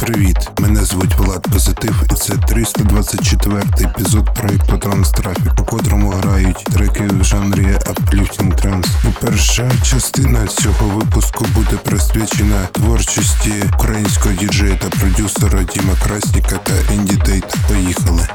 Привіт! 0.00 0.36
Мене 0.58 0.84
звуть 0.84 1.14
Влад 1.18 1.42
Позитив, 1.52 2.02
і 2.12 2.14
це 2.14 2.36
324 2.36 3.62
епізод 3.80 4.34
проєкту 4.34 4.78
Транстрафік, 4.78 5.52
у 5.60 5.64
котрому 5.64 6.10
грають 6.10 6.64
треки 6.64 7.02
в 7.02 7.24
жанрі 7.24 7.66
Uplifting. 7.66 8.84
І 9.04 9.24
перша 9.26 9.70
частина 9.82 10.46
цього 10.46 10.88
випуску 10.88 11.46
буде 11.54 11.76
присвячена 11.76 12.66
творчості 12.72 13.52
українського 13.74 14.34
діджея 14.34 14.76
та 14.76 14.88
продюсера 14.88 15.62
Діма 15.62 15.94
Красніка 16.04 16.56
та 16.64 16.94
Інді 16.94 17.16
Дейта. 17.16 17.58
Поїхали! 17.68 18.28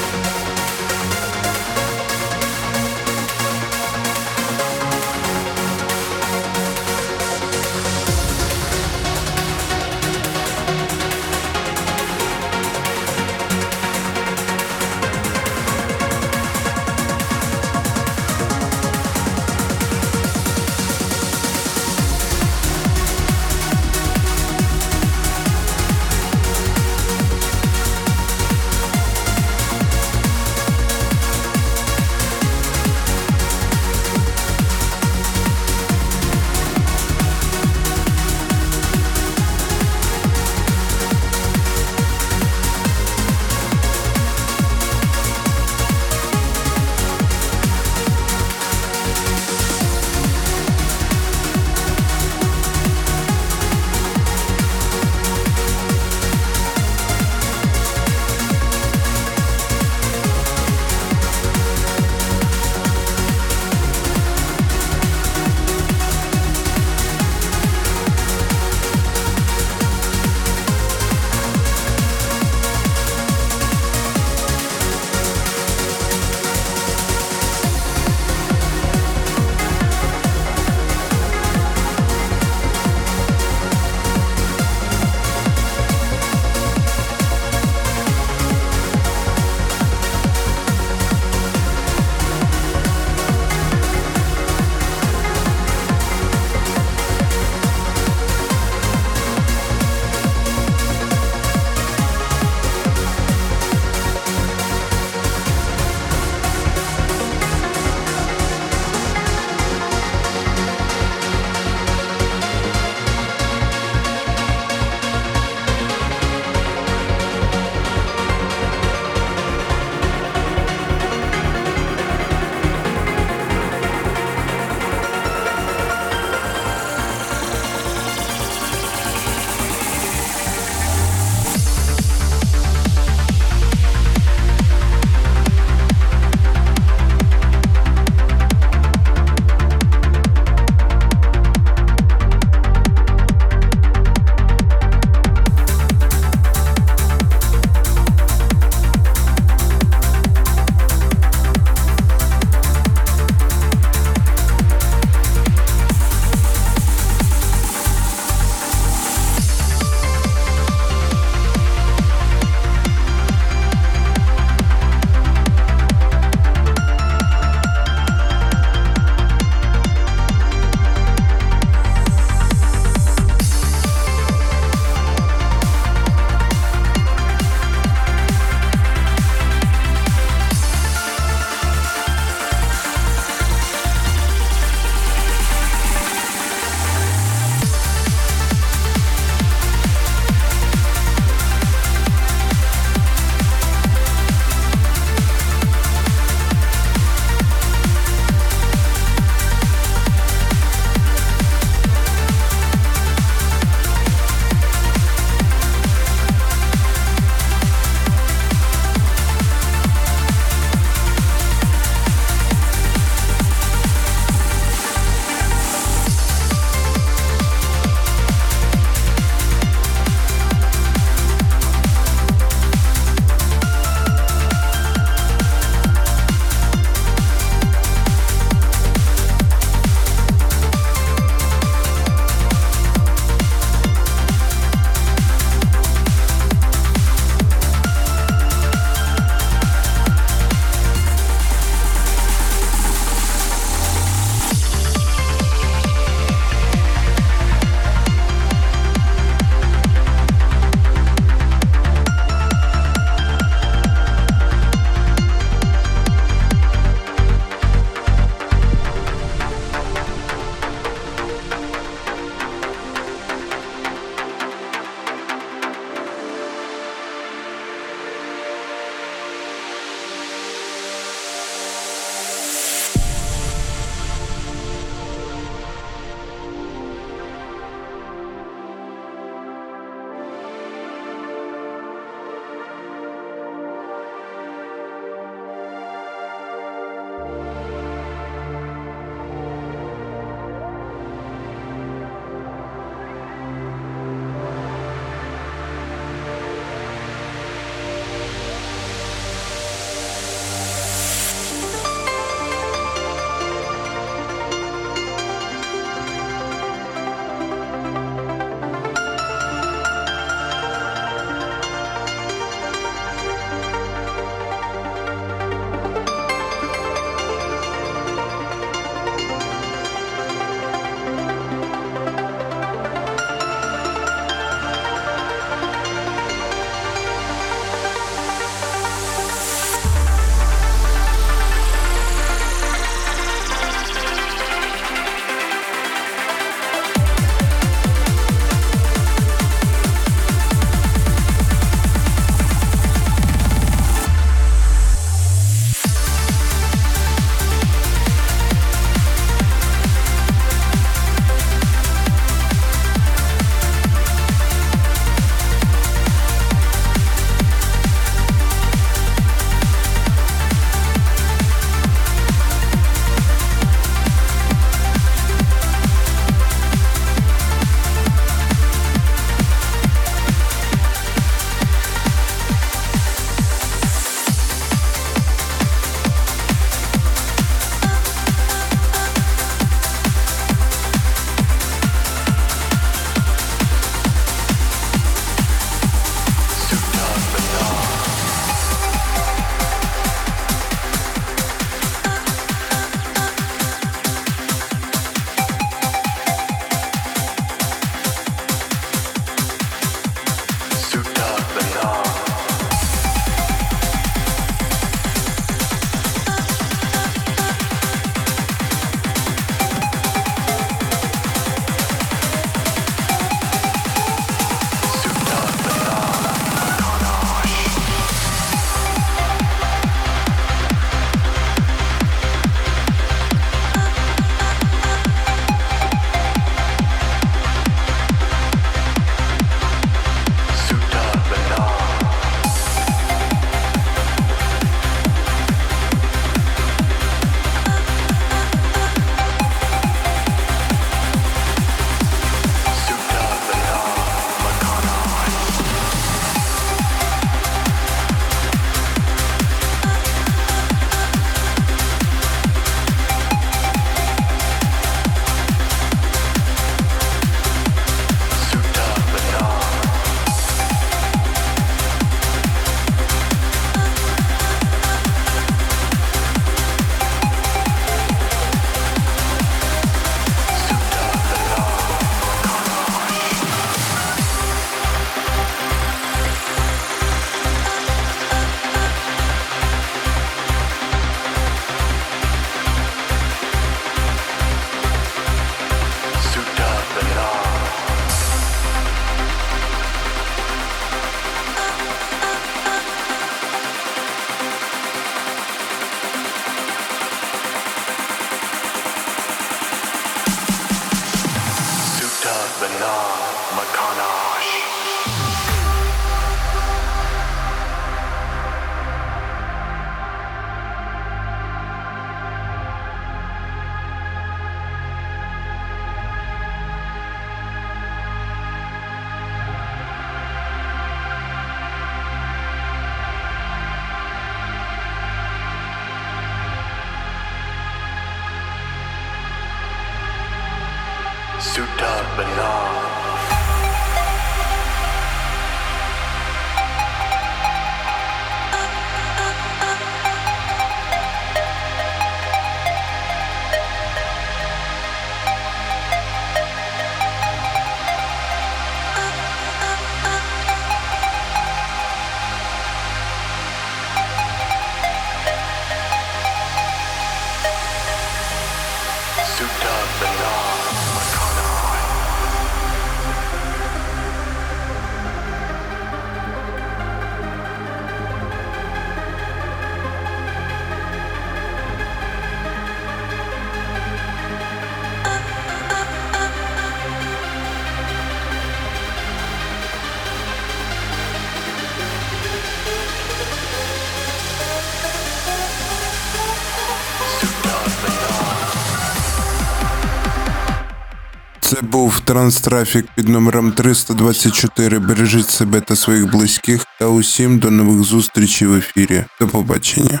Це 591.54 591.62
був 591.62 592.00
транстрафік 592.00 592.86
під 592.96 593.08
номером 593.08 593.52
324. 593.52 594.78
Бережіть 594.78 595.30
себе 595.30 595.60
та 595.60 595.76
своїх 595.76 596.12
близьких. 596.12 596.66
Та 596.78 596.86
усім 596.86 597.38
до 597.38 597.50
нових 597.50 597.84
зустрічей 597.84 598.48
в 598.48 598.54
ефірі. 598.54 599.04
До 599.20 599.28
побачення. 599.28 600.00